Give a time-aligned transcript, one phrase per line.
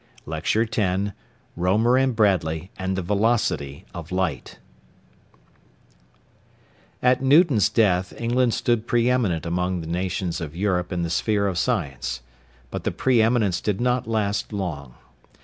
[0.25, 1.11] LECTURE X
[1.55, 4.57] ROEMER AND BRADLEY AND THE VELOCITY OF LIGHT
[7.03, 11.45] At Newton's death England stood pre eminent among the nations of Europe in the sphere
[11.45, 12.21] of science.
[12.71, 14.95] But the pre eminence did not last long.